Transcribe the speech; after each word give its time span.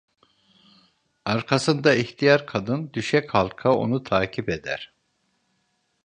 Arkasında 1.25 1.95
ihtiyar 1.95 2.45
kadın 2.45 2.93
düşe 2.93 3.25
kalka 3.25 3.75
onu 3.77 4.03
takip 4.03 4.49
eder. 4.49 4.93